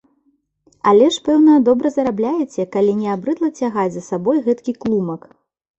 [0.91, 5.33] Але ж, пэўна, добра зарабляеце, калі не абрыдла цягаць за сабой гэткі клумак.